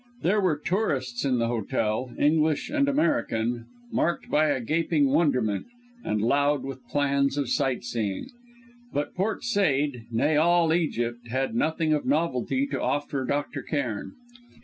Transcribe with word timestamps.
There 0.23 0.41
were 0.41 0.57
tourists 0.57 1.23
in 1.25 1.37
the 1.37 1.45
hotel, 1.47 2.09
English 2.17 2.71
and 2.71 2.89
American, 2.89 3.67
marked 3.91 4.31
by 4.31 4.47
a 4.47 4.59
gaping 4.59 5.09
wonderment, 5.09 5.67
and 6.03 6.19
loud 6.23 6.63
with 6.63 6.83
plans 6.87 7.37
of 7.37 7.49
sightseeing; 7.49 8.25
but 8.91 9.13
Port 9.13 9.43
Said, 9.43 10.07
nay 10.09 10.37
all 10.37 10.73
Egypt, 10.73 11.27
had 11.27 11.53
nothing 11.53 11.93
of 11.93 12.07
novelty 12.07 12.65
to 12.71 12.81
offer 12.81 13.25
Dr. 13.25 13.61
Cairn. 13.61 14.13